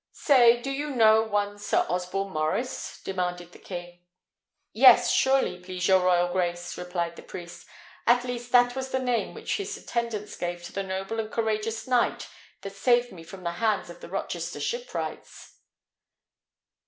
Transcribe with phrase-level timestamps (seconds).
[0.13, 4.01] "Say, do you know one Sir Osborne Maurice?" demanded the king.
[4.73, 7.67] "Yes, surely, please your royal grace," replied the priest.
[8.07, 11.87] "At least that was the name which his attendants gave to the noble and courageous
[11.87, 12.29] knight
[12.61, 15.59] that saved me from the hands of the Rochester shipwrights."